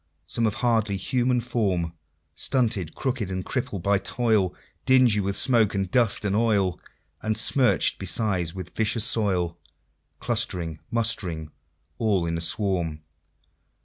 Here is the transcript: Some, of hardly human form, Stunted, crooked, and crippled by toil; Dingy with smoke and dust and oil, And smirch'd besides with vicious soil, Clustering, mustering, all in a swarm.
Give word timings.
Some, 0.25 0.47
of 0.47 0.55
hardly 0.55 0.97
human 0.97 1.41
form, 1.41 1.93
Stunted, 2.33 2.95
crooked, 2.95 3.29
and 3.29 3.45
crippled 3.45 3.83
by 3.83 3.99
toil; 3.99 4.55
Dingy 4.83 5.19
with 5.19 5.35
smoke 5.35 5.75
and 5.75 5.91
dust 5.91 6.25
and 6.25 6.35
oil, 6.35 6.79
And 7.21 7.37
smirch'd 7.37 7.99
besides 7.99 8.55
with 8.55 8.75
vicious 8.75 9.05
soil, 9.05 9.59
Clustering, 10.19 10.79
mustering, 10.89 11.51
all 11.99 12.25
in 12.25 12.35
a 12.35 12.41
swarm. 12.41 13.03